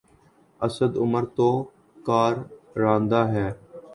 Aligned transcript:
اسد 0.61 0.91
عمر 1.01 1.23
تو 1.35 1.49
کارندہ 2.05 3.21
ہے۔ 3.33 3.47